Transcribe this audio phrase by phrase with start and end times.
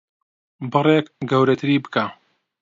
[0.71, 2.05] بڕێک گەورەتری بکە.